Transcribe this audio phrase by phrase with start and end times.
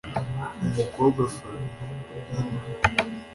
[0.59, 1.73] Numukobwa Faina